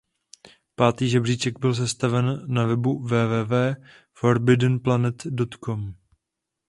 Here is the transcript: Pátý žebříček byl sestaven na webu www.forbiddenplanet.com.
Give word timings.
Pátý 0.75 1.09
žebříček 1.09 1.59
byl 1.59 1.75
sestaven 1.75 2.43
na 2.47 2.65
webu 2.65 2.99
www.forbiddenplanet.com. 2.99 5.93